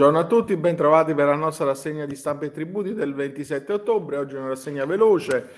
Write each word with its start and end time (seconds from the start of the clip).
Buongiorno 0.00 0.26
a 0.26 0.30
tutti, 0.30 0.56
ben 0.56 0.76
trovati 0.76 1.12
per 1.12 1.26
la 1.26 1.34
nostra 1.34 1.66
rassegna 1.66 2.06
di 2.06 2.16
stampa 2.16 2.46
e 2.46 2.50
tributi 2.50 2.94
del 2.94 3.12
27 3.12 3.70
ottobre. 3.70 4.16
Oggi 4.16 4.34
è 4.34 4.38
una 4.38 4.48
rassegna 4.48 4.86
veloce. 4.86 5.50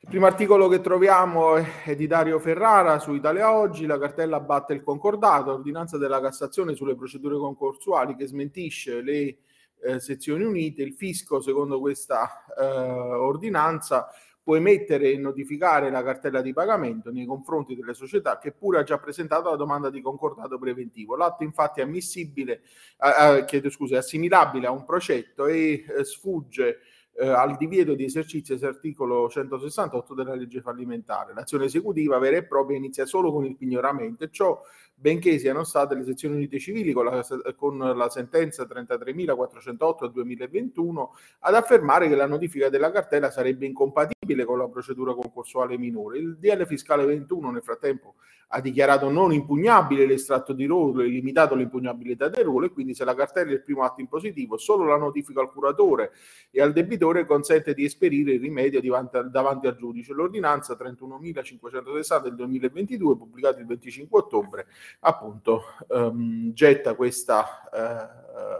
Il 0.00 0.08
primo 0.08 0.24
articolo 0.24 0.68
che 0.68 0.80
troviamo 0.80 1.56
è 1.56 1.94
di 1.94 2.06
Dario 2.06 2.38
Ferrara 2.38 2.98
su 2.98 3.12
Italia 3.12 3.52
Oggi. 3.52 3.84
La 3.84 3.98
cartella 3.98 4.40
batte 4.40 4.72
il 4.72 4.82
concordato, 4.82 5.52
ordinanza 5.52 5.98
della 5.98 6.18
Cassazione 6.18 6.74
sulle 6.74 6.96
procedure 6.96 7.36
concorsuali 7.36 8.16
che 8.16 8.26
smentisce 8.26 9.02
le 9.02 9.36
eh, 9.82 10.00
sezioni 10.00 10.44
unite. 10.44 10.80
Il 10.80 10.94
fisco, 10.94 11.42
secondo 11.42 11.78
questa 11.78 12.46
eh, 12.58 12.64
ordinanza, 12.64 14.08
può 14.48 14.56
emettere 14.56 15.12
e 15.12 15.18
notificare 15.18 15.90
la 15.90 16.02
cartella 16.02 16.40
di 16.40 16.54
pagamento 16.54 17.10
nei 17.10 17.26
confronti 17.26 17.76
delle 17.76 17.92
società 17.92 18.38
che 18.38 18.50
pure 18.52 18.78
ha 18.78 18.82
già 18.82 18.96
presentato 18.96 19.50
la 19.50 19.56
domanda 19.56 19.90
di 19.90 20.00
concordato 20.00 20.58
preventivo. 20.58 21.16
L'atto 21.16 21.42
infatti 21.42 21.80
è 21.80 21.82
ammissibile, 21.82 22.62
eh, 22.98 23.44
chiedo 23.44 23.68
scusa, 23.68 23.96
è 23.96 23.98
assimilabile 23.98 24.66
a 24.66 24.70
un 24.70 24.86
procetto 24.86 25.44
e 25.44 25.84
eh, 25.86 26.02
sfugge 26.02 26.78
eh, 27.18 27.28
al 27.28 27.58
divieto 27.58 27.92
di 27.92 28.04
esercizio 28.04 28.56
dell'articolo 28.56 29.28
168 29.28 30.14
della 30.14 30.34
legge 30.34 30.62
fallimentare. 30.62 31.34
L'azione 31.34 31.66
esecutiva 31.66 32.16
vera 32.18 32.38
e 32.38 32.46
propria 32.46 32.78
inizia 32.78 33.04
solo 33.04 33.30
con 33.30 33.44
il 33.44 33.54
pignoramento 33.54 34.24
e 34.24 34.30
ciò 34.30 34.58
benché 35.00 35.38
siano 35.38 35.62
state 35.62 35.94
le 35.94 36.02
sezioni 36.02 36.34
unite 36.34 36.58
civili 36.58 36.92
con 36.92 37.04
la, 37.04 37.24
con 37.56 37.78
la 37.78 38.08
sentenza 38.10 38.64
33.408 38.64 40.00
del 40.00 40.12
2021 40.12 41.14
ad 41.40 41.54
affermare 41.54 42.08
che 42.08 42.16
la 42.16 42.26
notifica 42.26 42.68
della 42.68 42.90
cartella 42.90 43.30
sarebbe 43.30 43.64
incompatibile 43.64 44.44
con 44.44 44.58
la 44.58 44.68
procedura 44.68 45.14
concorsuale 45.14 45.78
minore. 45.78 46.18
Il 46.18 46.36
DL 46.38 46.66
fiscale 46.66 47.04
21 47.04 47.50
nel 47.52 47.62
frattempo 47.62 48.16
ha 48.48 48.60
dichiarato 48.60 49.10
non 49.10 49.32
impugnabile 49.32 50.06
l'estratto 50.06 50.52
di 50.52 50.64
ruolo 50.64 51.02
e 51.02 51.06
limitato 51.06 51.54
l'impugnabilità 51.54 52.28
del 52.28 52.44
ruolo 52.44 52.66
e 52.66 52.70
quindi 52.70 52.94
se 52.94 53.04
la 53.04 53.14
cartella 53.14 53.50
è 53.50 53.54
il 53.54 53.62
primo 53.62 53.82
atto 53.82 54.00
impositivo 54.00 54.56
solo 54.56 54.84
la 54.84 54.96
notifica 54.96 55.40
al 55.40 55.52
curatore 55.52 56.12
e 56.50 56.62
al 56.62 56.72
debitore 56.72 57.26
consente 57.26 57.74
di 57.74 57.84
esperire 57.84 58.32
il 58.32 58.40
rimedio 58.40 58.80
davanti, 58.80 59.18
davanti 59.30 59.66
al 59.66 59.76
giudice. 59.76 60.14
L'ordinanza 60.14 60.76
31.560 60.78 62.22
del 62.22 62.34
2022 62.36 63.16
pubblicata 63.16 63.60
il 63.60 63.66
25 63.66 64.18
ottobre 64.18 64.66
appunto 65.00 65.62
um, 65.88 66.52
getta 66.52 66.94
questa 66.94 67.68
uh, 67.72 68.57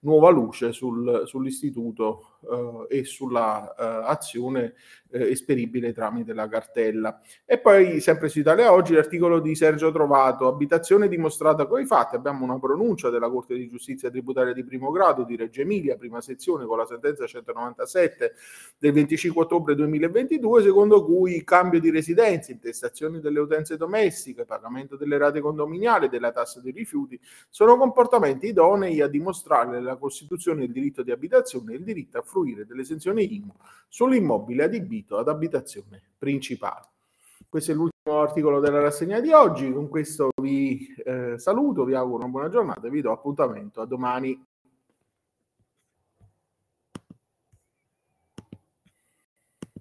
nuova 0.00 0.30
luce 0.30 0.72
sul, 0.72 1.22
sull'istituto 1.26 2.38
uh, 2.40 2.86
e 2.88 3.04
sulla 3.04 3.74
uh, 3.76 4.10
azione 4.10 4.74
eh, 5.10 5.30
esperibile 5.30 5.92
tramite 5.92 6.32
la 6.32 6.48
cartella. 6.48 7.20
E 7.44 7.58
poi, 7.58 8.00
sempre 8.00 8.28
su 8.28 8.38
Italia 8.38 8.72
Oggi, 8.72 8.94
l'articolo 8.94 9.40
di 9.40 9.54
Sergio 9.54 9.90
Trovato, 9.90 10.46
abitazione 10.46 11.08
dimostrata 11.08 11.66
coi 11.66 11.84
fatti. 11.84 12.16
Abbiamo 12.16 12.44
una 12.44 12.58
pronuncia 12.58 13.10
della 13.10 13.28
Corte 13.28 13.54
di 13.54 13.68
Giustizia 13.68 14.10
Tributaria 14.10 14.52
di 14.52 14.64
primo 14.64 14.90
grado 14.90 15.24
di 15.24 15.36
Reggio 15.36 15.62
Emilia, 15.62 15.96
prima 15.96 16.20
sezione, 16.20 16.64
con 16.64 16.78
la 16.78 16.86
sentenza 16.86 17.26
197 17.26 18.32
del 18.78 18.92
25 18.92 19.42
ottobre 19.42 19.74
2022, 19.74 20.62
secondo 20.62 21.04
cui 21.04 21.42
cambio 21.44 21.80
di 21.80 21.90
residenza, 21.90 22.52
intestazione 22.52 23.20
delle 23.20 23.40
utenze 23.40 23.76
domestiche, 23.76 24.44
pagamento 24.44 24.96
delle 24.96 25.18
rate 25.18 25.40
condominiali 25.40 26.08
della 26.08 26.30
tassa 26.30 26.60
dei 26.60 26.72
rifiuti 26.72 27.18
sono 27.48 27.76
comportamenti 27.76 28.46
idonei 28.46 29.00
a 29.00 29.08
dimostrare 29.08 29.80
la 29.80 29.89
Costituzione 29.96 30.64
il 30.64 30.72
diritto 30.72 31.02
di 31.02 31.10
abitazione 31.10 31.72
e 31.72 31.76
il 31.76 31.84
diritto 31.84 32.18
a 32.18 32.22
fruire 32.22 32.66
dell'esenzione 32.66 33.22
IMU 33.22 33.52
sull'immobile 33.88 34.64
adibito 34.64 35.18
ad 35.18 35.28
abitazione 35.28 36.02
principale. 36.18 36.88
Questo 37.48 37.72
è 37.72 37.74
l'ultimo 37.74 38.20
articolo 38.20 38.60
della 38.60 38.80
rassegna 38.80 39.20
di 39.20 39.32
oggi. 39.32 39.72
Con 39.72 39.88
questo 39.88 40.30
vi 40.40 40.94
eh, 41.04 41.38
saluto, 41.38 41.84
vi 41.84 41.94
auguro 41.94 42.22
una 42.22 42.30
buona 42.30 42.48
giornata 42.48 42.86
e 42.86 42.90
vi 42.90 43.00
do 43.00 43.10
appuntamento 43.10 43.80
a 43.80 43.86
domani. 43.86 44.40